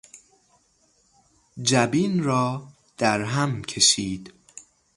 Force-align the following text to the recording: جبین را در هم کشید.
جبین 1.63 2.23
را 2.23 2.67
در 2.97 3.21
هم 3.21 3.61
کشید. 3.61 4.33